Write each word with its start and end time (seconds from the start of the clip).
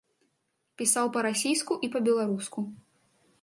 Пісаў 0.81 1.11
па-расійску 1.17 1.77
і 1.89 1.91
па-беларуску. 1.97 2.59